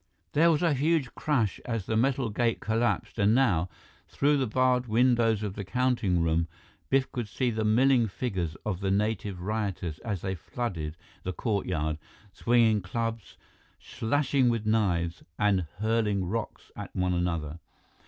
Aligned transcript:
There 0.33 0.49
was 0.49 0.63
a 0.63 0.73
huge 0.73 1.13
crash 1.13 1.59
as 1.63 1.85
the 1.85 1.95
metal 1.95 2.31
gate 2.31 2.59
collapsed 2.59 3.19
and 3.19 3.35
now, 3.35 3.69
through 4.07 4.37
the 4.37 4.47
barred 4.47 4.87
windows 4.87 5.43
of 5.43 5.53
the 5.53 5.63
counting 5.63 6.23
room, 6.23 6.47
Biff 6.89 7.11
could 7.11 7.27
see 7.27 7.51
the 7.51 7.63
milling 7.63 8.07
figures 8.07 8.55
of 8.65 8.79
the 8.79 8.89
native 8.89 9.39
rioters 9.41 9.99
as 9.99 10.21
they 10.23 10.33
flooded 10.33 10.97
the 11.21 11.33
courtyard, 11.33 11.99
swinging 12.33 12.81
clubs, 12.81 13.37
slashing 13.79 14.49
with 14.49 14.65
knives, 14.65 15.21
and 15.37 15.67
hurling 15.77 16.25
rocks 16.27 16.71
at 16.75 16.95
one 16.95 17.13
another. 17.13 17.59